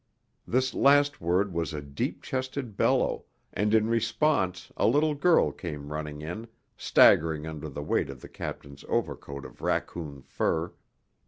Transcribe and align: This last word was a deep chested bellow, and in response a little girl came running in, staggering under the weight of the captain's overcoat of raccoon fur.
This 0.47 0.73
last 0.73 1.21
word 1.21 1.53
was 1.53 1.75
a 1.75 1.81
deep 1.83 2.23
chested 2.23 2.75
bellow, 2.75 3.25
and 3.53 3.71
in 3.71 3.87
response 3.87 4.71
a 4.75 4.87
little 4.87 5.13
girl 5.13 5.51
came 5.51 5.93
running 5.93 6.23
in, 6.23 6.47
staggering 6.75 7.45
under 7.45 7.69
the 7.69 7.83
weight 7.83 8.09
of 8.09 8.19
the 8.21 8.27
captain's 8.27 8.83
overcoat 8.89 9.45
of 9.45 9.61
raccoon 9.61 10.23
fur. 10.23 10.73